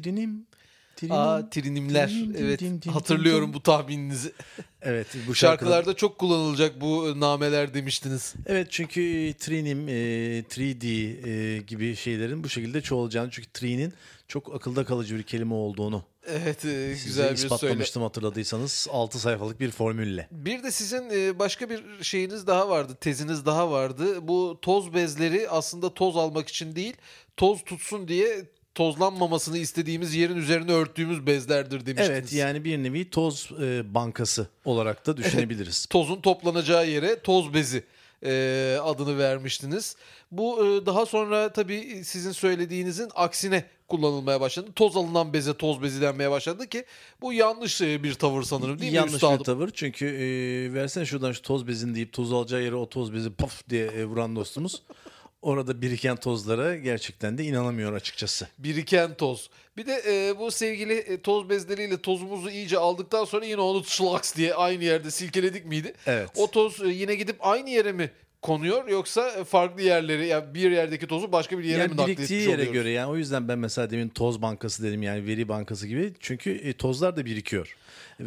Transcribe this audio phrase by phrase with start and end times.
[0.00, 0.46] Trinim.
[0.96, 1.14] Trinim.
[1.16, 2.08] Aa trinimler.
[2.08, 3.54] Tin, Evet tin, tin, hatırlıyorum tin.
[3.54, 4.32] bu tahmininizi.
[4.82, 5.70] Evet bu şarkılar.
[5.70, 8.34] Şarkılarda çok kullanılacak bu nameler demiştiniz.
[8.46, 9.92] Evet çünkü trinim, e,
[10.40, 10.86] 3D
[11.28, 13.92] e, gibi şeylerin bu şekilde çoğalacağını çünkü tree'nin
[14.28, 17.54] çok akılda kalıcı bir kelime olduğunu Evet e, size güzel bir söyle.
[17.54, 20.28] ispatlamıştım hatırladıysanız 6 sayfalık bir formülle.
[20.30, 24.28] Bir de sizin e, başka bir şeyiniz daha vardı, teziniz daha vardı.
[24.28, 26.94] Bu toz bezleri aslında toz almak için değil,
[27.36, 28.44] toz tutsun diye
[28.74, 32.18] tozlanmamasını istediğimiz yerin üzerine örttüğümüz bezlerdir demiştiniz.
[32.18, 35.86] Evet yani bir nevi toz e, bankası olarak da düşünebiliriz.
[35.86, 37.84] Tozun toplanacağı yere toz bezi
[38.24, 39.96] e, adını vermiştiniz.
[40.30, 44.70] Bu e, daha sonra tabii sizin söylediğinizin aksine kullanılmaya başladı.
[44.76, 46.84] Toz alınan beze toz bezi denmeye başladı ki
[47.20, 51.32] bu yanlış e, bir tavır sanırım değil mi Yanlış bir tavır çünkü e, versene şuradan
[51.32, 54.82] şu toz bezin deyip toz alacağı yere o toz bezi puf diye e, vuran dostumuz.
[55.42, 58.48] Orada biriken tozlara gerçekten de inanamıyor açıkçası.
[58.58, 59.50] Biriken toz.
[59.76, 64.36] Bir de e, bu sevgili e, toz bezleriyle tozumuzu iyice aldıktan sonra yine onu şlaks
[64.36, 65.94] diye aynı yerde silkeledik miydi?
[66.06, 66.28] Evet.
[66.36, 68.10] O toz e, yine gidip aynı yere mi
[68.42, 72.18] konuyor yoksa e, farklı yerleri yani bir yerdeki tozu başka bir yere mi yani nakletmiş
[72.18, 72.72] biriktiği yere oluyoruz?
[72.72, 76.50] göre yani o yüzden ben mesela demin toz bankası dedim yani veri bankası gibi çünkü
[76.50, 77.76] e, tozlar da birikiyor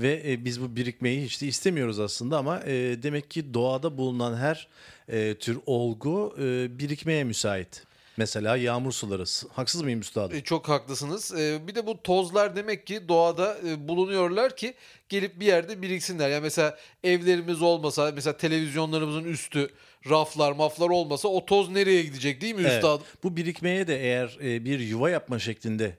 [0.02, 4.38] ve e, biz bu birikmeyi hiç de istemiyoruz aslında ama e, demek ki doğada bulunan
[4.38, 4.68] her
[5.10, 7.84] e, tür olgu e, birikmeye müsait.
[8.18, 9.24] Mesela yağmur suları.
[9.54, 10.38] Haksız mıyım üstadım?
[10.38, 11.34] E, Çok haklısınız.
[11.34, 14.74] E, Bir de bu tozlar demek ki doğada e, bulunuyorlar ki
[15.10, 16.30] gelip bir yerde biriksinler.
[16.30, 19.70] Yani mesela evlerimiz olmasa, mesela televizyonlarımızın üstü,
[20.10, 22.74] raflar, maflar olmasa o toz nereye gidecek değil mi Evet.
[22.76, 23.06] üstadım?
[23.24, 25.98] Bu birikmeye de eğer bir yuva yapma şeklinde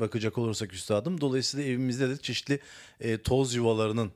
[0.00, 1.20] bakacak olursak üstadım.
[1.20, 2.60] Dolayısıyla evimizde de çeşitli
[3.24, 4.12] toz yuvalarının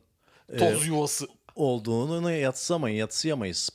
[0.58, 1.26] Toz yuvası.
[1.56, 2.32] olduğunu
[2.90, 3.70] yatsıyamayız,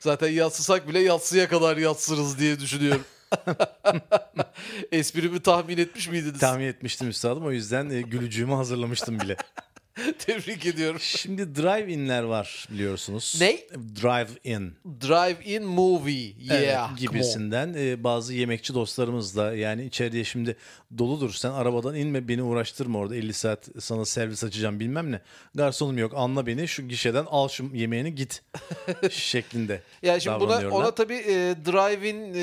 [0.00, 3.04] Zaten yatsısak bile yatsıya kadar yatsırız diye düşünüyorum.
[4.92, 6.40] Esprimi tahmin etmiş miydiniz?
[6.40, 9.36] Tahmin etmiştim üstadım o yüzden e, gülücüğümü hazırlamıştım bile.
[10.18, 11.00] Tebrik ediyorum.
[11.00, 13.36] Şimdi drive-in'ler var biliyorsunuz.
[13.40, 13.58] Ne?
[14.02, 14.74] Drive-in.
[15.00, 16.32] Drive-in movie.
[16.50, 16.90] Evet, Yeah.
[16.92, 16.96] on.
[16.96, 20.56] gibisinden e, bazı yemekçi dostlarımız da yani içeriye şimdi
[20.98, 25.20] doludur sen arabadan inme beni uğraştırma orada 50 saat sana servis açacağım bilmem ne
[25.54, 28.42] garsonum yok anla beni şu gişeden al şu yemeğini git
[29.10, 32.40] şeklinde Yani şimdi buna ona tabii e, drive-in e,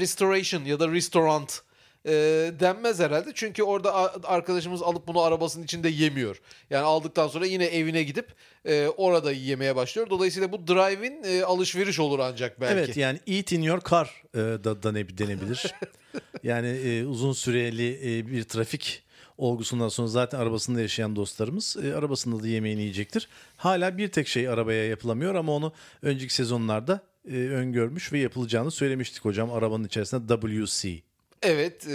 [0.00, 1.62] restoration ya da restaurant
[2.06, 2.12] e,
[2.60, 3.30] denmez herhalde.
[3.34, 6.40] Çünkü orada arkadaşımız alıp bunu arabasının içinde yemiyor.
[6.70, 8.26] Yani aldıktan sonra yine evine gidip
[8.64, 10.10] e, orada yemeye başlıyor.
[10.10, 12.74] Dolayısıyla bu drive-in e, alışveriş olur ancak belki.
[12.74, 15.74] Evet yani eat in your car e, da, da ne- denebilir.
[16.42, 19.02] yani e, uzun süreli e, bir trafik
[19.38, 23.28] olgusundan sonra zaten arabasında yaşayan dostlarımız e, arabasında da yemeğini yiyecektir.
[23.56, 29.24] Hala bir tek şey arabaya yapılamıyor ama onu önceki sezonlarda e, öngörmüş ve yapılacağını söylemiştik
[29.24, 31.11] hocam arabanın içerisinde WC.
[31.42, 31.92] Evet, e,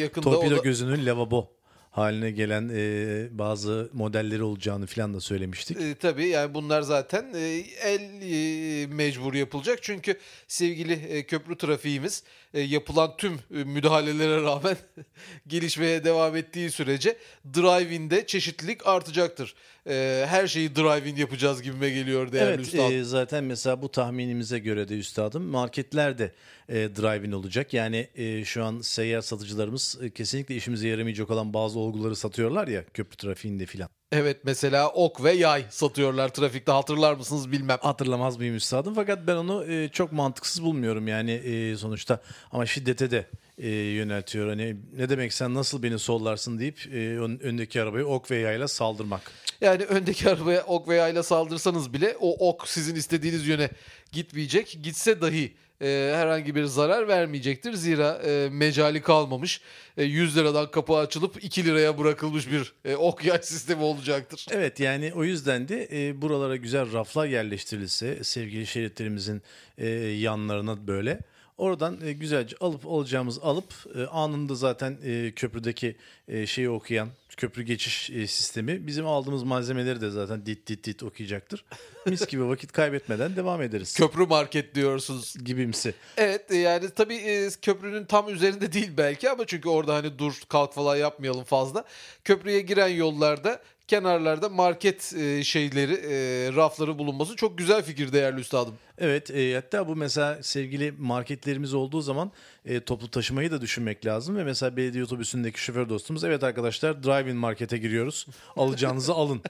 [0.00, 1.55] yakında o Torpido da- gözünün lavabo
[1.96, 5.80] haline gelen e, bazı modelleri olacağını falan da söylemiştik.
[5.80, 9.78] E, tabii yani bunlar zaten e, el e, mecbur yapılacak.
[9.82, 10.18] Çünkü
[10.48, 12.22] sevgili e, köprü trafiğimiz
[12.54, 14.76] e, yapılan tüm e, müdahalelere rağmen
[15.46, 17.16] gelişmeye devam ettiği sürece
[17.54, 19.54] drive-in'de çeşitlilik artacaktır.
[19.88, 22.90] E, her şeyi drive-in yapacağız gibime geliyor değerli Evet üstad.
[22.92, 26.32] e, zaten mesela bu tahminimize göre de üstadım marketler de
[26.68, 27.74] e, drive-in olacak.
[27.74, 32.84] Yani e, şu an seyyar satıcılarımız e, kesinlikle işimize yaramayacak olan bazı olguları satıyorlar ya
[32.84, 33.88] köprü trafiğinde filan.
[34.12, 37.78] Evet mesela ok ve yay satıyorlar trafikte hatırlar mısınız bilmem.
[37.80, 42.20] Hatırlamaz mıyım üstadım fakat ben onu e, çok mantıksız bulmuyorum yani e, sonuçta
[42.52, 43.26] ama şiddete de
[43.58, 44.48] e, yöneltiyor.
[44.48, 48.68] Hani ne demek sen nasıl beni sollarsın deyip e, ön- öndeki arabayı ok ve yayla
[48.68, 49.20] saldırmak.
[49.60, 53.70] Yani öndeki arabaya ok ve yayla saldırsanız bile o ok sizin istediğiniz yöne
[54.12, 54.78] gitmeyecek.
[54.82, 57.72] Gitse dahi e, herhangi bir zarar vermeyecektir.
[57.72, 59.60] Zira e, mecali kalmamış.
[59.96, 64.46] E, 100 liradan kapı açılıp 2 liraya bırakılmış bir e, ok yay sistemi olacaktır.
[64.50, 69.42] Evet yani o yüzden de e, buralara güzel raflar yerleştirilse sevgili şeritlerimizin
[69.78, 71.20] e, yanlarına böyle
[71.58, 75.96] oradan e, güzelce alıp alacağımız alıp e, anında zaten e, köprüdeki
[76.28, 81.02] e, şeyi okuyan köprü geçiş e, sistemi bizim aldığımız malzemeleri de zaten dit dit dit
[81.02, 81.64] okuyacaktır.
[82.06, 83.94] Mis gibi vakit kaybetmeden devam ederiz.
[83.96, 85.34] Köprü market diyorsunuz.
[85.44, 85.94] gibimsi.
[86.16, 90.40] Evet e, yani tabii e, köprünün tam üzerinde değil belki ama çünkü orada hani dur
[90.48, 91.84] kalk falan yapmayalım fazla.
[92.24, 96.16] Köprüye giren yollarda kenarlarda market e, şeyleri e,
[96.56, 98.74] rafları bulunması çok güzel fikir değerli üstadım.
[98.98, 102.32] Evet e, hatta bu mesela sevgili marketlerimiz olduğu zaman
[102.64, 107.36] e, toplu taşımayı da düşünmek lazım ve mesela belediye otobüsündeki şoför dostumuz evet arkadaşlar drive-in
[107.36, 109.42] markete giriyoruz alacağınızı alın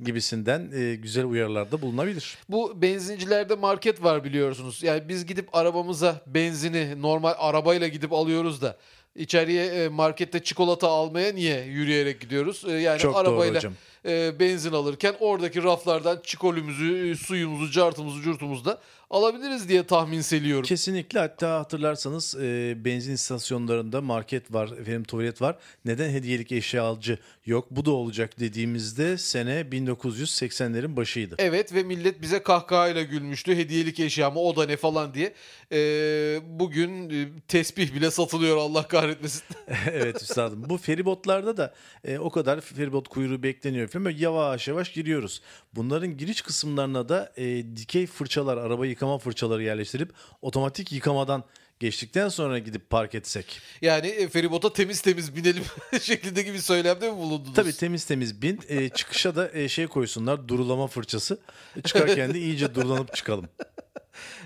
[0.00, 2.38] gibisinden e, güzel uyarılarda bulunabilir.
[2.48, 4.82] Bu benzincilerde market var biliyorsunuz.
[4.82, 8.76] Yani biz gidip arabamıza benzini normal arabayla gidip alıyoruz da
[9.16, 12.64] İçeriye e, markette çikolata almaya niye yürüyerek gidiyoruz?
[12.68, 13.60] E, Yani Çok arabayla
[14.06, 18.80] e, benzin alırken oradaki raflardan çikolümüzü, suyumuzu, cartımızı, curtumuzu da
[19.12, 20.64] alabiliriz diye tahminseliyorum.
[20.64, 25.56] Kesinlikle hatta hatırlarsanız e, benzin istasyonlarında market var, efendim tuvalet var.
[25.84, 27.66] Neden hediyelik eşya alıcı yok?
[27.70, 31.34] Bu da olacak dediğimizde sene 1980'lerin başıydı.
[31.38, 33.56] Evet ve millet bize kahkahayla gülmüştü.
[33.56, 35.32] Hediyelik eşya mı o da ne falan diye.
[35.72, 35.78] E,
[36.46, 39.42] bugün e, tesbih bile satılıyor Allah kahretmesin.
[39.92, 40.64] evet üstadım.
[40.68, 41.74] Bu feribotlarda da
[42.04, 43.88] e, o kadar feribot kuyruğu bekleniyor.
[43.88, 44.04] Falan.
[44.04, 45.42] Böyle yavaş yavaş giriyoruz.
[45.74, 50.12] Bunların giriş kısımlarına da e, dikey fırçalar, araba yıkama fırçaları yerleştirip
[50.42, 51.44] otomatik yıkamadan
[51.80, 53.60] geçtikten sonra gidip park etsek.
[53.82, 55.64] Yani e, feribota temiz temiz binelim
[56.00, 57.54] şeklindeki bir söylemde mi bulundunuz?
[57.54, 58.60] Tabii temiz temiz bin.
[58.68, 61.40] E, çıkışa da e, şey koysunlar durulama fırçası.
[61.84, 63.48] Çıkarken de iyice durulanıp çıkalım.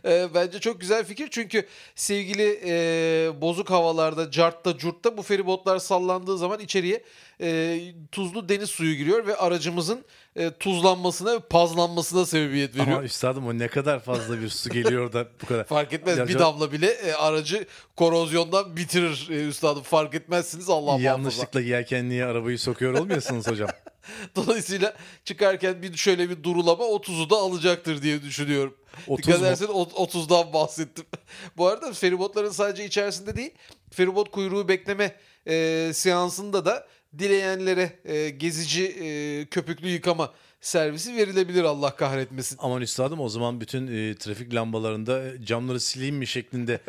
[0.04, 6.38] E, bence çok güzel fikir çünkü sevgili e, bozuk havalarda, cartta, curtta bu feribotlar sallandığı
[6.38, 7.02] zaman içeriye
[7.40, 7.78] e,
[8.12, 10.04] tuzlu deniz suyu giriyor ve aracımızın
[10.36, 12.96] e, tuzlanmasına ve pazlanmasına sebebiyet veriyor.
[12.96, 15.64] Ama üstadım o ne kadar fazla bir su geliyor da bu kadar.
[15.68, 17.66] Fark etmez Ya bir damla bile e, aracı
[17.96, 19.82] korozyondan bitirir e, üstadım.
[19.82, 21.02] Fark etmezsiniz Allah muhafaza.
[21.02, 23.68] Yanlışlıkla yelkenliğe arabayı sokuyor olmuyorsunuz hocam.
[24.36, 24.94] Dolayısıyla
[25.24, 28.74] çıkarken bir şöyle bir durulama 30'u da alacaktır diye düşünüyorum.
[29.06, 31.04] 30 Dikkat edersen o- 30'dan bahsettim.
[31.56, 33.50] Bu arada feribotların sadece içerisinde değil,
[33.90, 35.16] feribot kuyruğu bekleme
[35.48, 36.86] e, seansında da
[37.18, 42.58] dileyenlere e, gezici e, köpüklü yıkama servisi verilebilir Allah kahretmesin.
[42.60, 46.80] Aman üstadım o zaman bütün e, trafik lambalarında e, camları sileyim mi şeklinde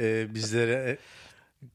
[0.00, 0.98] e, bizlere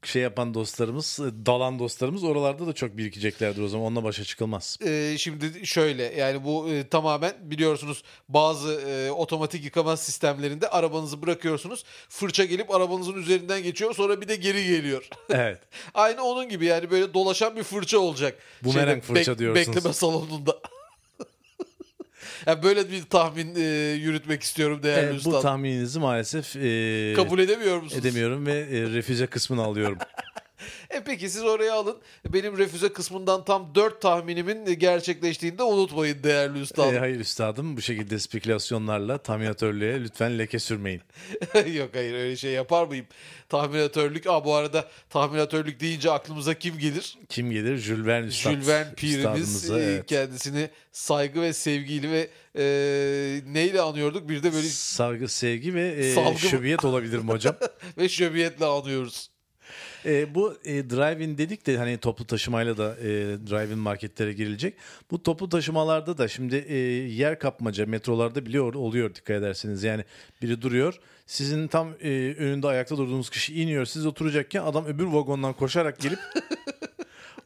[0.03, 3.87] şey yapan dostlarımız, e, dalan dostlarımız oralarda da çok birikeceklerdir o zaman.
[3.87, 4.77] Onunla başa çıkılmaz.
[4.85, 11.83] E, şimdi şöyle yani bu e, tamamen biliyorsunuz bazı e, otomatik yıkama sistemlerinde arabanızı bırakıyorsunuz.
[12.09, 15.07] Fırça gelip arabanızın üzerinden geçiyor sonra bir de geri geliyor.
[15.29, 15.59] Evet.
[15.93, 18.37] Aynı onun gibi yani böyle dolaşan bir fırça olacak.
[18.63, 19.67] Bumerang fırça diyorsunuz.
[19.67, 20.59] Bekleme salonunda.
[22.47, 23.61] Yani böyle bir tahmin e,
[23.91, 25.31] yürütmek istiyorum değerli Evet, üstad.
[25.31, 28.05] bu tahmininizi maalesef e, Kabul edemiyor musunuz?
[28.05, 29.97] edemiyorum ve e, refüze kısmını alıyorum.
[30.89, 31.97] E peki siz oraya alın.
[32.29, 36.95] Benim refüze kısmından tam 4 tahminimin gerçekleştiğini de unutmayın değerli üstadım.
[36.95, 41.01] E, hayır üstadım bu şekilde spekülasyonlarla tahminatörlüğe lütfen leke sürmeyin.
[41.73, 43.05] Yok hayır öyle şey yapar mıyım?
[43.49, 44.27] Tahminatörlük.
[44.27, 47.17] Aa bu arada tahminatörlük deyince aklımıza kim gelir?
[47.29, 47.77] Kim gelir?
[47.77, 48.51] Jules Verne üstad.
[48.51, 50.05] Jules Verne pirimiz e, evet.
[50.05, 52.63] kendisini saygı ve sevgiyle ve e,
[53.53, 54.29] neyle anıyorduk?
[54.29, 57.55] Bir de böyle Saygı, sevgi ve e, şöbiyet olabilir mi hocam?
[57.97, 59.30] ve şöbiyetle anıyoruz.
[60.05, 63.07] E, bu e, drive-in dedik de hani toplu taşımayla da e,
[63.49, 64.73] drive-in marketlere girilecek.
[65.11, 66.75] Bu toplu taşımalarda da şimdi e,
[67.07, 69.83] yer kapmaca metrolarda bile or- oluyor dikkat ederseniz.
[69.83, 70.03] Yani
[70.41, 70.99] biri duruyor.
[71.25, 73.85] Sizin tam e, önünde ayakta durduğunuz kişi iniyor.
[73.85, 76.19] Siz oturacakken adam öbür vagondan koşarak gelip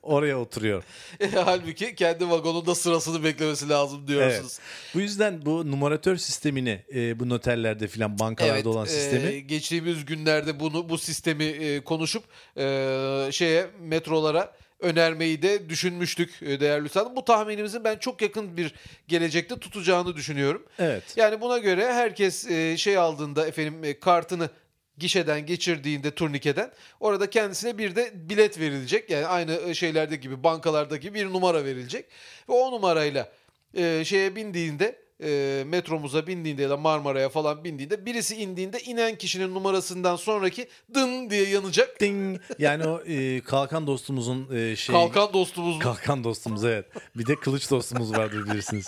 [0.05, 0.83] oraya oturuyor.
[1.19, 4.59] E, halbuki kendi vagonunda sırasını beklemesi lazım diyorsunuz.
[4.93, 10.59] Bu yüzden bu numaratör sistemini e, bu noterlerde filan bankalarda olan e, sistemi geçtiğimiz günlerde
[10.59, 12.23] bunu bu sistemi e, konuşup
[12.57, 17.15] e, şeye metrolara önermeyi de düşünmüştük e, değerli üstadım.
[17.15, 18.73] Bu tahminimizin ben çok yakın bir
[19.07, 20.65] gelecekte tutacağını düşünüyorum.
[20.79, 21.03] evet.
[21.15, 24.49] Yani buna göre herkes e, şey aldığında efendim e, kartını
[24.97, 29.09] gişeden geçirdiğinde turnikeden orada kendisine bir de bilet verilecek.
[29.09, 32.05] Yani aynı e, şeylerde gibi bankalardaki bir numara verilecek.
[32.49, 33.31] Ve o numarayla
[33.73, 39.53] e, şeye bindiğinde e, metromuza bindiğinde ya da Marmara'ya falan bindiğinde birisi indiğinde inen kişinin
[39.53, 42.01] numarasından sonraki dın diye yanacak.
[42.01, 42.39] Ding.
[42.59, 45.81] Yani o e, kalkan dostumuzun e, şey Kalkan dostumuz mu?
[45.81, 46.85] Kalkan dostumuz evet.
[47.15, 48.87] Bir de kılıç dostumuz vardır bilirsiniz.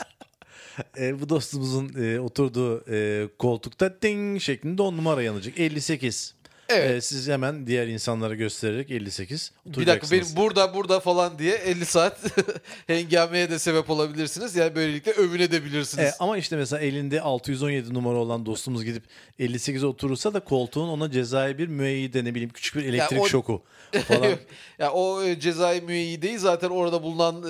[1.00, 5.60] E, bu dostumuzun e, oturduğu e, koltukta ding şeklinde on numara yanacak.
[5.60, 6.34] 58.
[6.70, 6.92] Evet.
[6.92, 11.86] E, siz hemen diğer insanlara göstererek 58 Bir dakika benim burada burada falan diye 50
[11.86, 12.20] saat
[12.88, 14.56] hengameye de sebep olabilirsiniz.
[14.56, 16.06] Yani böylelikle övünebilirsiniz.
[16.06, 19.04] E, ama işte mesela elinde 617 numara olan dostumuz gidip
[19.40, 23.64] 58'e oturursa da koltuğun ona cezai bir müeyyide ne bileyim küçük bir elektrik o- şoku
[24.08, 24.36] falan.
[24.80, 27.48] ya o e, cezai müeyyideyi zaten orada bulunan e,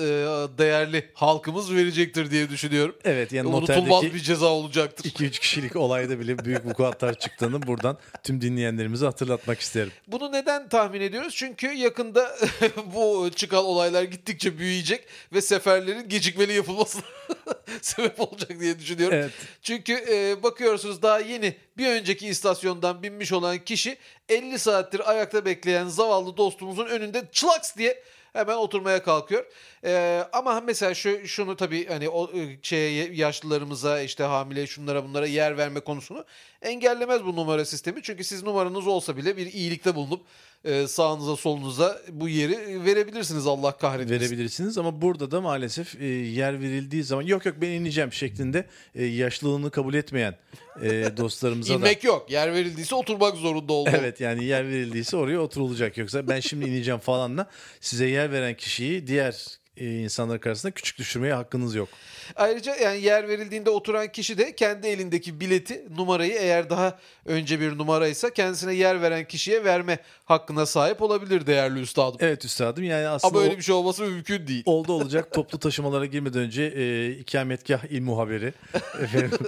[0.58, 2.94] değerli halkımız verecektir diye düşünüyorum.
[3.04, 5.10] Evet yani Unutulmaz noterdeki bir ceza olacaktır.
[5.10, 9.92] 2-3 kişilik olayda bile büyük vukuatlar çıktığını buradan tüm dinleyenlerimize hatırlatmak isterim.
[10.06, 11.34] Bunu neden tahmin ediyoruz?
[11.36, 12.36] Çünkü yakında
[12.94, 17.02] bu çıkan olaylar gittikçe büyüyecek ve seferlerin gecikmeli yapılmasına
[17.82, 19.18] sebep olacak diye düşünüyorum.
[19.18, 19.30] Evet.
[19.62, 23.96] Çünkü e, bakıyorsunuz daha yeni bir önceki istasyondan binmiş olan kişi
[24.28, 29.44] 50 saattir ayakta bekleyen zavallı dostumuzun önünde çılaks diye hemen oturmaya kalkıyor.
[29.84, 32.30] E, ama mesela şu şunu tabii hani o
[32.62, 36.24] şeye yaşlılarımıza işte hamile şunlara bunlara yer verme konusunu
[36.62, 38.02] engellemez bu numara sistemi.
[38.02, 40.20] Çünkü siz numaranız olsa bile bir iyilikte bulunup
[40.64, 44.20] e, sağınıza solunuza bu yeri verebilirsiniz Allah kahretmesin.
[44.20, 49.04] verebilirsiniz ama burada da maalesef e, yer verildiği zaman yok yok ben ineceğim şeklinde e,
[49.04, 50.34] yaşlılığını kabul etmeyen
[50.82, 52.30] e, dostlarımıza da İnmek yok.
[52.30, 53.96] Yer verildiyse oturmak zorunda olmalı.
[54.00, 57.46] Evet yani yer verildiyse oraya oturulacak yoksa ben şimdi ineceğim falanla
[57.80, 61.88] size yer veren kişiyi diğer insanlar karşısında küçük düşürmeye hakkınız yok.
[62.36, 67.78] Ayrıca yani yer verildiğinde oturan kişi de kendi elindeki bileti, numarayı eğer daha önce bir
[67.78, 72.16] numaraysa kendisine yer veren kişiye verme hakkına sahip olabilir değerli üstadım.
[72.20, 74.62] Evet üstadım yani aslında Ama öyle bir şey olması mümkün değil.
[74.66, 78.52] oldu olacak toplu taşımalara girmeden önce e, ikametgah il muhabiri
[79.02, 79.38] efendim,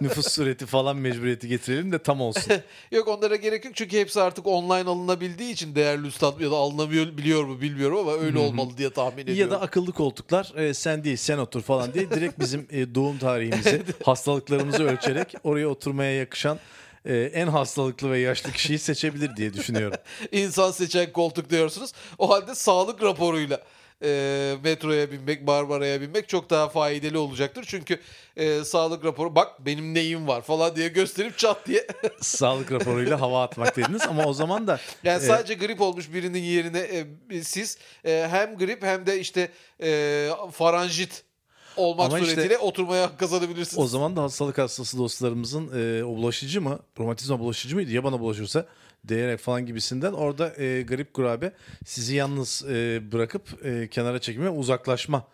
[0.00, 2.52] nüfus sureti falan mecburiyeti getirelim de tam olsun.
[2.90, 7.16] Yok onlara gerek yok çünkü hepsi artık online alınabildiği için değerli üstadım ya da alınabiliyor
[7.16, 9.40] biliyor mu bilmiyorum ama öyle olmalı diye tahmin ediyorum.
[9.40, 13.18] ya da akıllı koltuklar e, sen değil sen otur falan diye direkt bizim e, doğum
[13.18, 16.58] tarihimizi hastalıklarımızı ölçerek oraya oturmaya yakışan
[17.04, 19.98] e, en hastalıklı ve yaşlı kişiyi seçebilir diye düşünüyorum.
[20.32, 21.92] İnsan seçen koltuk diyorsunuz.
[22.18, 23.60] O halde sağlık raporuyla
[24.02, 27.64] e, metroya binmek, Barbara'ya binmek çok daha faydalı olacaktır.
[27.68, 28.00] Çünkü
[28.36, 31.86] e, sağlık raporu bak benim neyim var falan diye gösterip çat diye.
[32.20, 36.42] Sağlık raporuyla hava atmak dediniz ama o zaman da Yani e, sadece grip olmuş birinin
[36.42, 36.78] yerine
[37.30, 39.48] e, siz e, hem grip hem de işte
[39.82, 41.24] e, faranjit
[41.76, 43.78] olmak Ama işte- suretiyle oturmaya hak kazanabilirsiniz.
[43.84, 46.78] o zaman da hastalık hastası dostlarımızın e, o bulaşıcı mı?
[46.98, 47.90] Romatizma bulaşıcı mıydı?
[47.92, 48.66] Ya bana bulaşırsa
[49.04, 51.52] değerek falan gibisinden orada e, garip kurabe
[51.86, 55.24] sizi yalnız e, bırakıp e, kenara çekme uzaklaşma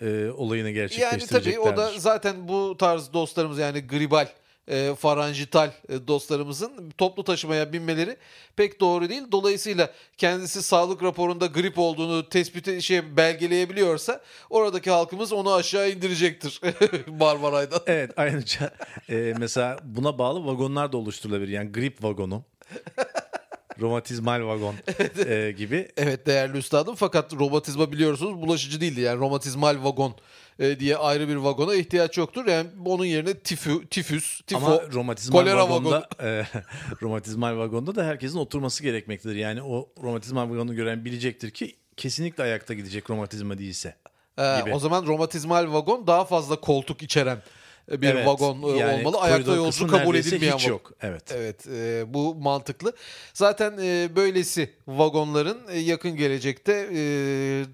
[0.00, 1.44] e, olayını Yani gerçekleştireceklerdir.
[1.44, 4.28] tabii o da zaten bu tarz dostlarımız yani gribal,
[4.68, 8.16] e, faranjital e, dostlarımızın toplu taşımaya binmeleri
[8.56, 9.22] pek doğru değil.
[9.32, 14.20] Dolayısıyla kendisi sağlık raporunda grip olduğunu tespit şey belgeleyebiliyorsa
[14.50, 16.60] oradaki halkımız onu aşağı indirecektir
[17.06, 17.80] Marmaray'dan.
[17.86, 18.70] Evet ayrıca
[19.10, 21.52] e, mesela buna bağlı vagonlar da oluşturulabilir.
[21.52, 22.44] Yani grip vagonu,
[23.80, 24.74] romatizmal vagon
[25.26, 25.88] e, gibi.
[25.96, 29.00] Evet değerli üstadım fakat romatizma biliyorsunuz bulaşıcı değildi.
[29.00, 30.14] Yani romatizmal vagon
[30.58, 32.46] e, diye ayrı bir vagona ihtiyaç yoktur.
[32.46, 36.44] Yani onun yerine tifü, tifüs, tifo, Ama romatizmal kolera vagonda e,
[37.02, 39.36] romatizmal vagonda da herkesin oturması gerekmektedir.
[39.36, 43.96] Yani o romatizmal vagonu gören bilecektir ki kesinlikle ayakta gidecek romatizma değilse.
[44.38, 44.74] Ee, gibi.
[44.74, 47.42] o zaman romatizmal vagon daha fazla koltuk içeren
[47.90, 49.20] bir Evet, vagon e, yani olmalı.
[49.20, 50.92] Ayakta yolcu kabul edilmeyen hiç yok.
[51.00, 51.22] Evet.
[51.36, 52.92] Evet e, bu mantıklı.
[53.34, 56.98] Zaten e, böylesi vagonların e, yakın gelecekte e,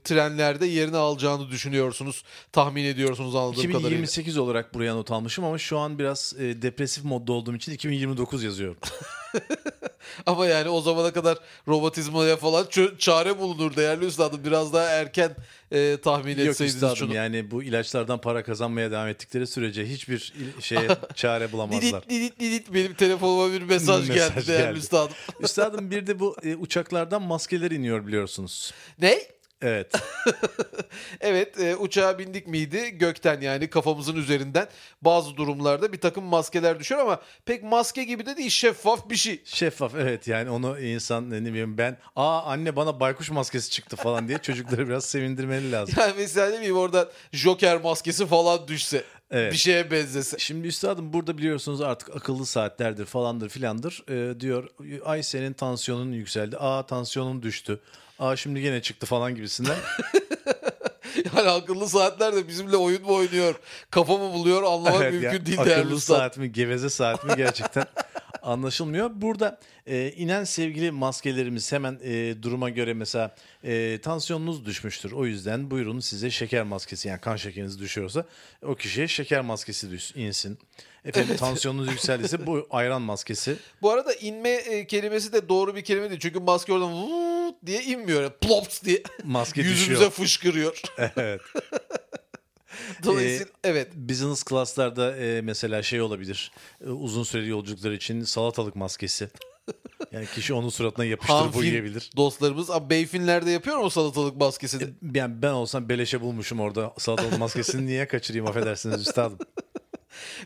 [0.04, 2.24] trenlerde yerini alacağını düşünüyorsunuz.
[2.52, 3.78] Tahmin ediyorsunuz anladığım kadarıyla.
[3.78, 8.44] 2028 olarak buraya not almışım ama şu an biraz e, depresif modda olduğum için 2029
[8.44, 8.76] yazıyorum.
[10.26, 11.38] Ama yani o zamana kadar
[11.68, 12.66] romatizmaya falan
[12.98, 14.40] çare bulunur değerli üstadım.
[14.44, 15.36] Biraz daha erken
[15.72, 17.14] e, tahmin Yok etseydiniz üstadım şunu.
[17.14, 22.02] yani bu ilaçlardan para kazanmaya devam ettikleri sürece hiçbir şeye çare bulamazlar.
[22.02, 24.78] Didit didit didit benim telefonuma bir mesaj, geldi Mesaj değerli geldi.
[24.78, 25.14] üstadım.
[25.40, 28.72] Üstadım bir de bu e, uçaklardan maskeler iniyor biliyorsunuz.
[29.00, 29.18] ne?
[29.64, 29.92] Evet.
[31.20, 34.68] Evet e, uçağa bindik miydi gökten yani kafamızın üzerinden
[35.02, 39.42] bazı durumlarda bir takım maskeler düşüyor ama pek maske gibi de değil şeffaf bir şey.
[39.44, 44.28] Şeffaf evet yani onu insan ne bileyim ben aa anne bana baykuş maskesi çıktı falan
[44.28, 45.94] diye çocukları biraz sevindirmeli lazım.
[45.98, 49.52] Yani mesela ne bileyim orada Joker maskesi falan düşse Evet.
[49.52, 50.38] bir şeye benzese.
[50.38, 54.68] Şimdi üstadım burada biliyorsunuz artık akıllı saatlerdir falandır filandır Ee, diyor
[55.04, 57.80] ay senin tansiyonun yükseldi aa tansiyonun düştü
[58.18, 59.76] aa şimdi gene çıktı falan gibisinden.
[61.36, 63.54] Yani akıllı saatler de bizimle oyun mu oynuyor
[63.90, 67.84] kafamı buluyor anlamak Evet, mümkün ya, değil akıllı saat mi geveze saat mi gerçekten
[68.44, 69.10] anlaşılmıyor.
[69.14, 73.34] Burada e, inen sevgili maskelerimiz hemen e, duruma göre mesela
[73.64, 75.12] e, tansiyonunuz düşmüştür.
[75.12, 78.24] O yüzden buyurun size şeker maskesi yani kan şekeriniz düşüyorsa
[78.62, 80.58] o kişiye şeker maskesi düş, insin.
[81.04, 83.56] Efendim tansiyonunuz yükseldiyse bu ayran maskesi.
[83.82, 86.20] Bu arada inme e, kelimesi de doğru bir kelime değil.
[86.20, 88.30] Çünkü maske oradan vuut diye inmiyor.
[88.30, 90.10] Plops diye Maske yüzümüze düşüyor.
[90.10, 90.80] fışkırıyor.
[91.16, 91.40] Evet.
[93.04, 93.94] Dolayısıyla evet.
[93.94, 96.52] Business class'larda e, mesela şey olabilir.
[96.86, 99.28] E, uzun süreli yolculuklar için salatalık maskesi.
[100.12, 102.10] Yani kişi onun suratına yapıştırıp uyuyabilir.
[102.16, 102.70] dostlarımız.
[102.70, 104.82] Abi beyfinlerde yapıyor mu salatalık maskesini?
[105.14, 109.38] Yani ben olsam beleşe bulmuşum orada salatalık maskesini niye kaçırayım affedersiniz üstadım.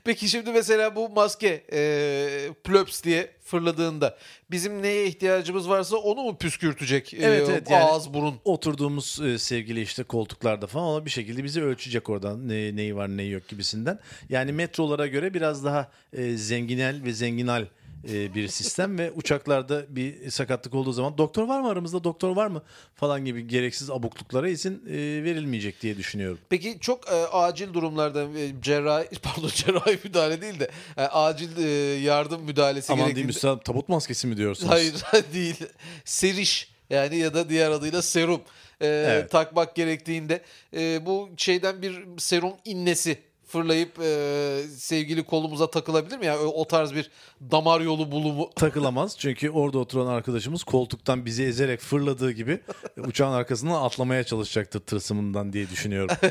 [0.05, 4.19] Peki şimdi mesela bu maske e, plöps diye fırladığında
[4.51, 7.15] bizim neye ihtiyacımız varsa onu mu püskürtecek?
[7.15, 8.35] E, Evet, evet, yani- ağız burun.
[8.45, 13.31] Oturduğumuz e, sevgili işte koltuklarda falan bir şekilde bizi ölçecek oradan ne, neyi var neyi
[13.31, 13.99] yok gibisinden.
[14.29, 17.67] Yani metrolara göre biraz daha e, zenginel ve zenginal
[18.13, 22.47] e, bir sistem ve uçaklarda bir sakatlık olduğu zaman doktor var mı aramızda doktor var
[22.47, 22.63] mı
[22.95, 24.93] falan gibi gereksiz abukluklara izin e,
[25.25, 26.39] verilmeyecek diye düşünüyorum.
[26.49, 31.69] Peki çok e, acil durumlarda e, cerrahi pardon cerrahi müdahale değil de e, acil e,
[32.01, 34.73] yardım müdahalesi Aman diyeyim gerektiğinde üstad tabut maskesi mi diyorsunuz?
[34.73, 34.95] hayır
[35.35, 35.57] değil
[36.05, 38.41] seriş yani ya da diğer adıyla serum
[38.81, 39.31] e, Evet.
[39.31, 40.43] takmak gerektiğinde
[40.77, 46.27] e, bu şeyden bir serum innesi fırlayıp e, sevgili kolumuza takılabilir mi?
[46.27, 47.11] Yani o, tarz bir
[47.51, 52.61] damar yolu bulumu Takılamaz çünkü orada oturan arkadaşımız koltuktan bizi ezerek fırladığı gibi
[53.07, 56.17] uçağın arkasından atlamaya çalışacaktır tılsımından diye düşünüyorum.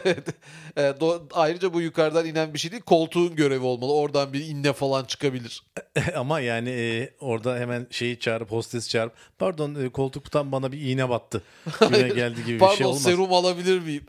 [0.78, 3.94] E, do- ayrıca bu yukarıdan inen bir şey değil koltuğun görevi olmalı.
[3.94, 5.64] Oradan bir inne falan çıkabilir.
[6.16, 11.10] Ama yani e, orada hemen şeyi çağırıp hostes çağırıp pardon e, koltuktan bana bir iğne
[11.10, 11.44] battı.
[11.80, 13.02] Güne geldi gibi bir Pardon şey olmaz.
[13.04, 14.06] serum alabilir miyim?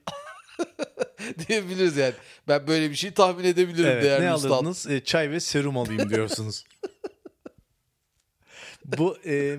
[1.49, 2.15] diyebiliriz yani.
[2.49, 4.51] Ben böyle bir şey tahmin edebilirim Evet, değerli ne üstad.
[4.51, 4.87] alırdınız?
[4.91, 6.65] E, çay ve serum alayım diyorsunuz.
[8.85, 9.59] Bu e,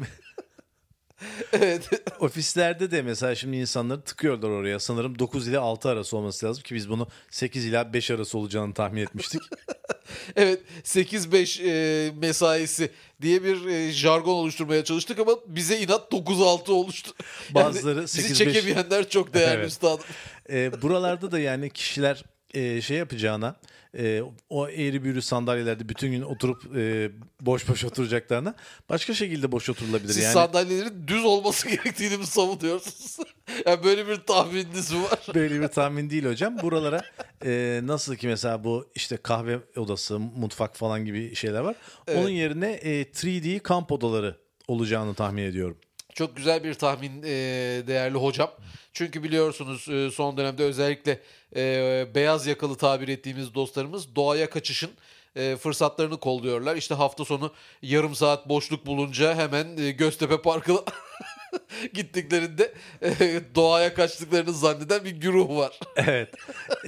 [1.53, 1.89] Evet.
[2.19, 4.79] ofislerde de mesela şimdi insanları tıkıyorlar oraya.
[4.79, 8.73] Sanırım 9 ile 6 arası olması lazım ki biz bunu 8 ila 5 arası olacağını
[8.73, 9.41] tahmin etmiştik.
[10.35, 17.11] evet 8-5 e, mesaisi diye bir e, jargon oluşturmaya çalıştık ama bize inat 9-6 oluştu.
[17.49, 19.69] Bazıları bizi 8-5 çekemeyenler çok değerli Evet.
[19.69, 20.05] üstadım.
[20.49, 23.55] E, buralarda da yani kişiler e, şey yapacağına
[23.97, 28.55] e, o eğri büğrü sandalyelerde bütün gün oturup e, boş boş oturacaklarına
[28.89, 30.13] başka şekilde boş oturulabilir.
[30.13, 33.17] Siz yani sandalyelerin düz olması gerektiğini mi savunuyorsunuz?
[33.65, 35.19] yani böyle bir tahmininiz mi var?
[35.35, 36.57] böyle bir tahmin değil hocam.
[36.61, 37.01] Buralara
[37.45, 41.75] e, nasıl ki mesela bu işte kahve odası, mutfak falan gibi şeyler var.
[42.15, 44.37] Onun yerine e, 3D kamp odaları
[44.67, 45.77] olacağını tahmin ediyorum.
[46.19, 47.27] Çok güzel bir tahmin e,
[47.87, 48.51] değerli hocam.
[48.93, 51.19] Çünkü biliyorsunuz e, son dönemde özellikle
[51.55, 54.91] e, beyaz yakalı tabir ettiğimiz dostlarımız doğaya kaçışın
[55.35, 56.75] e, fırsatlarını kolluyorlar.
[56.75, 60.79] İşte hafta sonu yarım saat boşluk bulunca hemen e, Göztepe Parkı'na
[61.93, 63.09] gittiklerinde e,
[63.55, 65.79] doğaya kaçtıklarını zanneden bir güruh var.
[65.95, 66.29] Evet.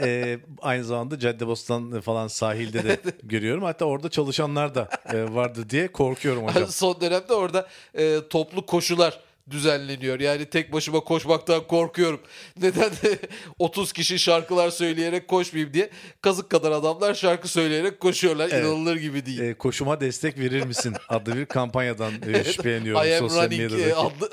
[0.02, 3.64] E, aynı zamanda Caddebostan falan sahilde de görüyorum.
[3.64, 6.68] Hatta orada çalışanlar da e, vardı diye korkuyorum hocam.
[6.68, 10.20] son dönemde orada e, toplu koşular düzenleniyor.
[10.20, 12.20] Yani tek başıma koşmaktan korkuyorum.
[12.62, 12.92] Neden
[13.60, 15.90] 30 kişi şarkılar söyleyerek koşmayayım diye
[16.22, 18.50] kazık kadar adamlar şarkı söyleyerek koşuyorlar.
[18.52, 18.66] Evet.
[18.66, 19.40] İnanılır gibi değil.
[19.40, 23.64] E, koşuma destek verir misin adlı bir kampanyadan e, şüpheleniyorum I am sosyal running e,
[23.76, 23.96] medyadaki.
[23.96, 24.30] adlı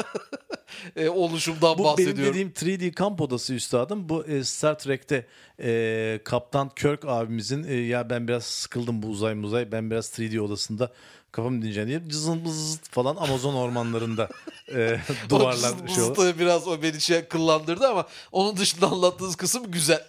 [0.96, 2.18] e, oluşumdan Bu bahsediyorum.
[2.34, 4.08] benim dediğim 3D kamp odası üstadım.
[4.08, 5.26] Bu e, Star Trek'te
[5.62, 10.40] e, Kaptan Kirk abimizin e, ya ben biraz sıkıldım bu uzay muzay ben biraz 3D
[10.40, 10.92] odasında
[11.32, 14.28] kafamı dinleyeceğim diye cızın bızız falan Amazon ormanlarında
[14.74, 16.38] e, duvarlar şey olur.
[16.38, 20.04] biraz o beni şey kıllandırdı ama onun dışında anlattığınız kısım güzel.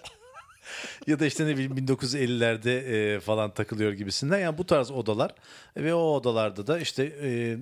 [1.08, 4.40] ya da işte ne bileyim 1950'lerde e, falan takılıyor gibisinden.
[4.40, 5.36] Yani bu tarz odalar
[5.78, 7.58] ve o odalarda da işte e,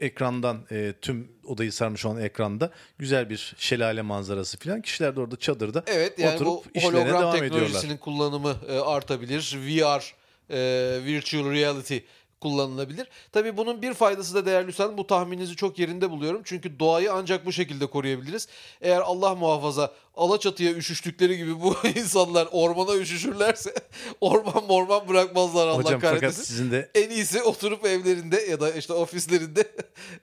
[0.00, 4.82] ekrandan e, tüm odayı sarmış olan ekranda güzel bir şelale manzarası falan.
[4.82, 7.58] Kişiler de orada çadırda Evet yani oturup bu işlerine hologram devam ediyorlar.
[7.58, 9.56] teknolojisinin kullanımı e, artabilir.
[9.66, 10.14] VR,
[10.50, 10.58] e,
[11.04, 11.98] virtual reality
[12.40, 13.08] kullanılabilir.
[13.32, 16.40] Tabii bunun bir faydası da değerli üstadım bu tahmininizi çok yerinde buluyorum.
[16.44, 18.48] Çünkü doğayı ancak bu şekilde koruyabiliriz.
[18.80, 23.74] Eğer Allah muhafaza Alaçatı'ya üşüştükleri gibi bu insanlar ormana üşüşürlerse
[24.20, 26.42] orman morman bırakmazlar Allah Hocam fakat kahretmesin.
[26.42, 29.64] sizin de En iyisi oturup evlerinde ya da işte ofislerinde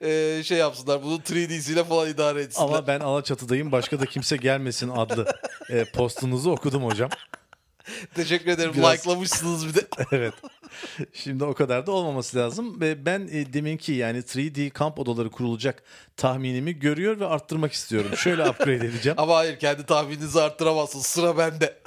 [0.38, 1.02] e, şey yapsınlar.
[1.02, 2.68] Bunu 3D'siyle falan idare etsinler.
[2.68, 5.26] ama ben Alaçatı'dayım başka da kimse gelmesin adlı
[5.70, 7.10] e, postunuzu okudum hocam.
[8.14, 8.72] Teşekkür ederim.
[8.76, 9.86] Biraz- Like'lamışsınız bir de.
[10.12, 10.34] evet.
[11.12, 12.80] Şimdi o kadar da olmaması lazım.
[12.80, 15.82] Ve ben e, deminki yani 3D kamp odaları kurulacak
[16.16, 18.10] tahminimi görüyor ve arttırmak istiyorum.
[18.16, 19.18] Şöyle upgrade edeceğim.
[19.20, 21.06] Ama hayır kendi tahmininizi arttıramazsınız.
[21.06, 21.78] Sıra bende.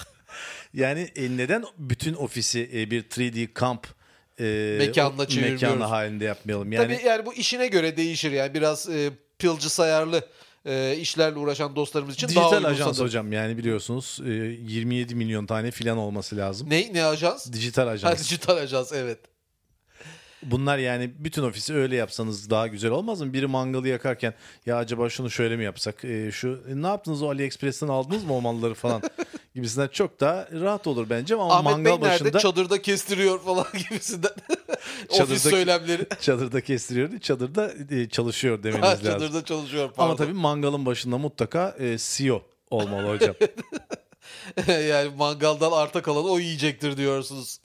[0.73, 3.87] Yani e, neden bütün ofisi e, bir 3D kamp
[4.39, 5.61] e, Mekanına o- çevirmiyoruz?
[5.61, 6.71] mekanı halinde yapmayalım?
[6.71, 8.53] Yani Tabii yani bu işine göre değişir yani.
[8.53, 10.27] Biraz e, pilci sayarlı
[10.67, 13.05] e, işlerle uğraşan dostlarımız için daha dijital uygun ajans sanırım.
[13.05, 16.69] hocam yani biliyorsunuz e, 27 milyon tane filan olması lazım.
[16.69, 16.93] Ne?
[16.93, 17.51] Ne ajans?
[17.53, 18.19] Dijital Ha, ajans.
[18.19, 19.19] dijital ajans evet.
[20.43, 23.33] Bunlar yani bütün ofisi öyle yapsanız daha güzel olmaz mı?
[23.33, 24.33] Biri mangalı yakarken
[24.65, 26.05] ya acaba şunu şöyle mi yapsak?
[26.05, 29.01] E, şu e, ne yaptınız o AliExpress'ten aldınız mı o malları falan
[29.55, 32.23] gibisinden çok daha rahat olur bence ama Ahmet mangal Bey nerede?
[32.25, 34.31] başında Çadırda kestiriyor falan gibisinden.
[35.09, 36.05] Ofis Çadırdaki- söylemleri.
[36.21, 39.05] çadırda kestiriyor, çadırda e, çalışıyor demeniz Ha, lazım.
[39.05, 40.09] çadırda çalışıyor pardon.
[40.09, 43.35] Ama tabii mangalın başında mutlaka e, CEO olmalı hocam.
[44.67, 47.57] yani mangaldan arta kalan o yiyecektir diyorsunuz.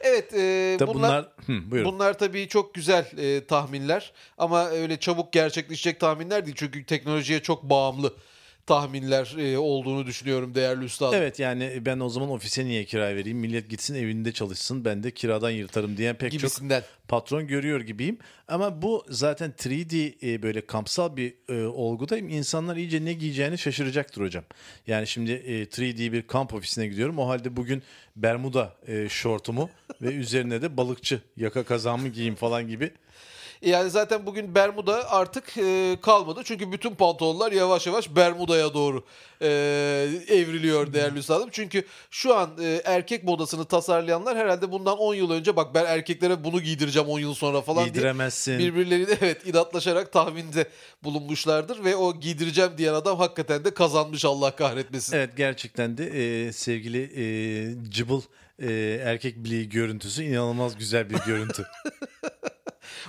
[0.00, 1.92] Evet e, Tabii bunlar, bunlar, Hı, buyurun.
[1.92, 7.62] bunlar tabii çok güzel e, tahminler ama öyle çabuk gerçekleşecek tahminler değil çünkü teknolojiye çok
[7.62, 8.14] bağımlı
[8.66, 11.14] tahminler e, olduğunu düşünüyorum değerli üstadım.
[11.14, 13.38] Evet yani ben o zaman ofise niye kira vereyim?
[13.38, 14.84] Millet gitsin evinde çalışsın.
[14.84, 16.80] Ben de kiradan yırtarım diyen pek Gibisinden.
[16.80, 18.18] çok patron görüyor gibiyim.
[18.48, 24.22] Ama bu zaten 3D e, böyle kampsal bir e, olguda insanlar iyice ne giyeceğini şaşıracaktır
[24.22, 24.44] hocam.
[24.86, 27.18] Yani şimdi e, 3D bir kamp ofisine gidiyorum.
[27.18, 27.82] O halde bugün
[28.16, 29.70] Bermuda e, şortumu
[30.02, 32.90] ve üzerine de balıkçı yaka kazağımı giyeyim falan gibi
[33.62, 36.40] Yani zaten bugün Bermuda artık e, kalmadı.
[36.44, 39.04] Çünkü bütün pantolonlar yavaş yavaş Bermuda'ya doğru
[39.40, 39.48] e,
[40.28, 41.48] evriliyor değerli üstadım.
[41.52, 46.44] Çünkü şu an e, erkek modasını tasarlayanlar herhalde bundan 10 yıl önce bak ben erkeklere
[46.44, 48.58] bunu giydireceğim 10 yıl sonra falan diye giydiremezsin.
[48.58, 50.68] birbirleriyle evet inatlaşarak tahminde
[51.04, 55.16] bulunmuşlardır ve o giydireceğim diyen adam hakikaten de kazanmış Allah kahretmesin.
[55.16, 58.22] Evet gerçekten de e, sevgili e, cıbıl
[58.58, 58.72] e,
[59.04, 61.66] erkek bileği görüntüsü inanılmaz güzel bir görüntü.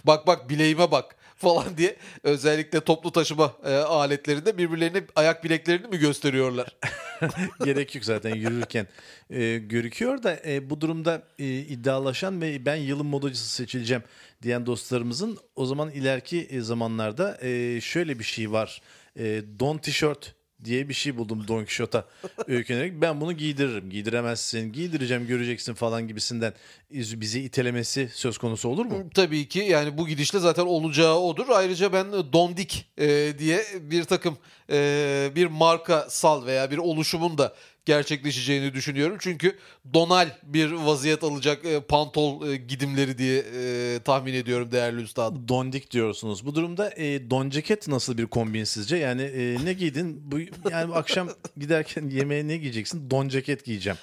[0.04, 5.98] Bak bak bileğime bak falan diye özellikle toplu taşıma e, aletlerinde birbirlerine ayak bileklerini mi
[5.98, 6.76] gösteriyorlar?
[7.66, 8.88] Gerek yok zaten yürürken
[9.30, 14.04] e, görüküyor da e, bu durumda e, iddialaşan ve ben yılın modacısı seçileceğim
[14.42, 18.82] diyen dostlarımızın o zaman ileriki e, zamanlarda e, şöyle bir şey var.
[19.20, 22.06] E, don tişört diye bir şey buldum Don Quixote'a
[22.48, 23.02] öykünerek.
[23.02, 23.90] Ben bunu giydiririm.
[23.90, 26.54] Giydiremezsin, giydireceğim göreceksin falan gibisinden
[26.92, 29.10] bizi itelemesi söz konusu olur mu?
[29.14, 31.46] Tabii ki yani bu gidişle zaten olacağı odur.
[31.50, 34.38] Ayrıca ben Dondik e, diye bir takım
[34.70, 37.54] e, bir marka sal veya bir oluşumun da
[37.86, 39.18] gerçekleşeceğini düşünüyorum.
[39.20, 39.58] Çünkü
[39.94, 45.48] donal bir vaziyet alacak e, pantol e, gidimleri diye e, tahmin ediyorum değerli üstadım.
[45.48, 46.46] Dondik diyorsunuz.
[46.46, 48.98] Bu durumda e, don ceket nasıl bir kombin sizce?
[48.98, 50.22] Yani e, ne giydin?
[50.32, 50.40] Bu
[50.72, 53.10] yani akşam giderken yemeğe ne giyeceksin?
[53.10, 53.98] Don ceket giyeceğim.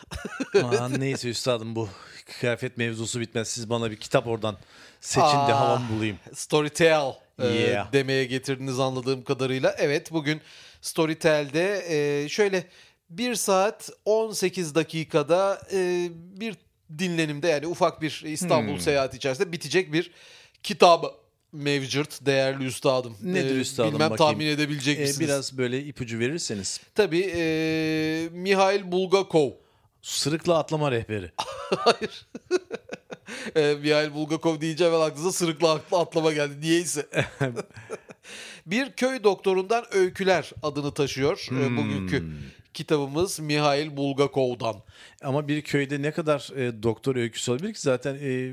[0.63, 1.89] Aman neyse üstadım bu
[2.41, 3.49] kıyafet mevzusu bitmez.
[3.49, 4.57] Siz bana bir kitap oradan
[5.01, 5.61] seçin de Aa.
[5.61, 6.17] havam bulayım.
[6.35, 7.93] Storytel e, Yeah.
[7.93, 9.75] demeye getirdiniz anladığım kadarıyla.
[9.79, 10.41] Evet bugün
[10.81, 12.65] Storytel'de e, şöyle
[13.11, 16.09] 1 saat 18 dakikada e,
[16.41, 16.55] bir
[16.99, 18.81] dinlenimde yani ufak bir İstanbul Hmm.
[18.81, 20.11] seyahati içerisinde bitecek bir
[20.63, 21.05] kitap
[21.53, 23.17] mevcut değerli üstadım.
[23.23, 24.33] Nedir E, üstadım Bilmem bakayım.
[24.33, 25.21] tahmin edebilecek E, misiniz?
[25.21, 26.81] biraz böyle ipucu verirseniz.
[26.95, 29.51] Tabii e, Mihail Bulgakov.
[30.03, 31.31] Sırıkla atlama rehberi.
[31.77, 32.27] Hayır.
[33.57, 36.61] e, Mihail Bulgakov deyince hemen aklınıza sırıkla atla- atlama geldi.
[36.61, 37.07] Niyeyse.
[38.67, 42.25] bir köy doktorundan öyküler adını taşıyor e, bugünkü
[42.75, 44.77] kitabımız Mihail Bulgakov'dan.
[45.23, 48.53] Ama bir köyde ne kadar e, doktor öyküsü olabilir ki zaten e,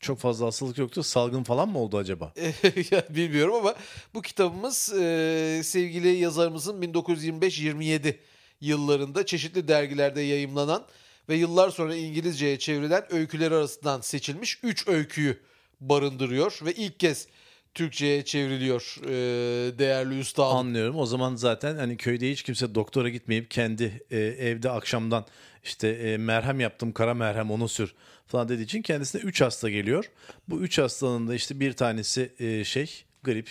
[0.00, 1.02] çok fazla hastalık yoktu.
[1.02, 2.32] Salgın falan mı oldu acaba?
[3.10, 3.74] Bilmiyorum ama
[4.14, 8.16] bu kitabımız e, sevgili yazarımızın 1925-27
[8.60, 10.86] yıllarında çeşitli dergilerde yayımlanan
[11.28, 15.40] ve yıllar sonra İngilizceye çevrilen öyküler arasından seçilmiş 3 öyküyü
[15.80, 17.28] barındırıyor ve ilk kez
[17.76, 20.56] Türkçe'ye çevriliyor e, değerli üstadım.
[20.56, 20.96] Anlıyorum.
[20.96, 25.24] O zaman zaten hani köyde hiç kimse doktora gitmeyip kendi e, evde akşamdan
[25.64, 27.94] işte e, merhem yaptım kara merhem onu sür
[28.26, 30.10] falan dediği için kendisine 3 hasta geliyor.
[30.48, 33.48] Bu 3 hastanın da işte bir tanesi e, şey grip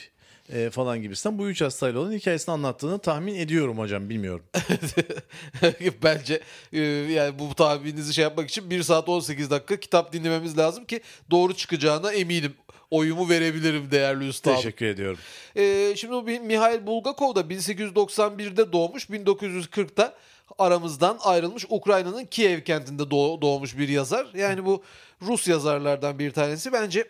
[0.49, 4.45] e, falan gibisinden bu 3 hastayla olan hikayesini anlattığını tahmin ediyorum hocam bilmiyorum.
[6.03, 6.41] Bence
[6.73, 11.01] e, yani bu tahmininizi şey yapmak için 1 saat 18 dakika kitap dinlememiz lazım ki
[11.31, 12.53] doğru çıkacağına eminim.
[12.95, 14.55] Oyumu verebilirim değerli üstadım.
[14.55, 15.19] Teşekkür ediyorum.
[15.55, 20.13] Ee, şimdi bu Mihail Bulgakov da 1891'de doğmuş, 1940'ta
[20.59, 24.27] aramızdan ayrılmış Ukrayna'nın Kiev kentinde doğ- doğmuş bir yazar.
[24.33, 24.83] Yani bu
[25.21, 26.73] Rus yazarlardan bir tanesi.
[26.73, 27.07] Bence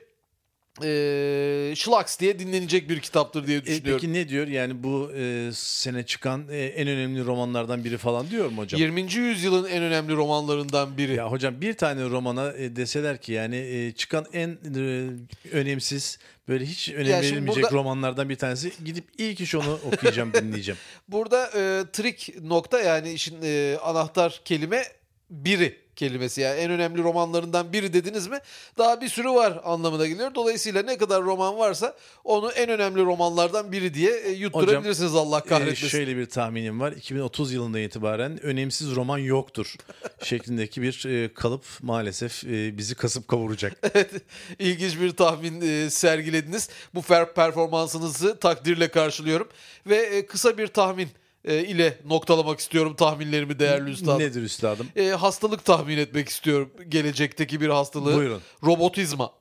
[1.76, 4.02] Schlags diye dinlenecek bir kitaptır diye E, düşünüyorum.
[4.02, 4.48] peki ne diyor?
[4.48, 8.82] Yani bu e, sene çıkan e, en önemli romanlardan biri falan diyor mu hocam?
[8.82, 9.14] 20.
[9.14, 11.14] yüzyılın en önemli romanlarından biri.
[11.16, 15.10] Ya hocam bir tane romana e, deseler ki yani e, çıkan en e,
[15.52, 20.34] önemsiz böyle hiç önem Ya verilmeyecek burada- romanlardan bir tanesi gidip ilk iş onu okuyacağım
[20.42, 20.80] dinleyeceğim.
[21.08, 24.84] Burada e, trik nokta yani işin e, anahtar kelime
[25.30, 28.40] biri kelimesi yani en önemli romanlarından biri dediniz mi
[28.78, 30.36] daha bir sürü var anlamına geliyor.
[30.36, 35.50] Dolayısıyla ne kadar roman varsa onu en önemli romanlardan biri diye e, yutturabilirsiniz Allah E,
[35.50, 35.88] kahretmesin.
[35.88, 39.76] şöyle bir tahminim var 2030 yılından itibaren önemsiz roman yoktur
[40.24, 43.78] şeklindeki bir e, kalıp maalesef e, bizi kasıp kavuracak.
[44.60, 46.70] İlginç bir tahmin e, sergilediniz.
[46.94, 47.02] Bu
[47.36, 49.48] performansınızı takdirle karşılıyorum
[49.88, 51.08] ve e, kısa bir tahmin
[51.46, 54.20] e, ile noktalamak istiyorum tahminlerimi değerli üstadım.
[54.20, 54.88] Nedir üstadım?
[54.96, 56.72] E, hastalık tahmin etmek istiyorum.
[56.90, 58.16] Gelecekteki bir hastalığı.
[58.16, 58.42] Buyurun.
[58.64, 59.32] Robotizma.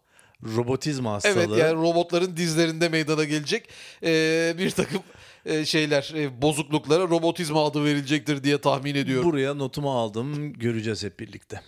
[0.57, 1.35] Robotizma hastalığı.
[1.35, 3.69] Evet yani robotların dizlerinde meydana gelecek
[4.03, 5.03] e, bir takım
[5.47, 9.33] e, şeyler, e, bozukluklara robotizma adı verilecektir diye tahmin ediyorum.
[9.33, 11.61] Buraya notumu aldım göreceğiz hep birlikte.